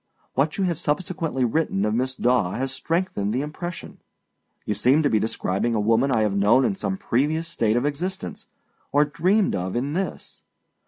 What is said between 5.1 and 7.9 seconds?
be describing a woman I have known in some previous state of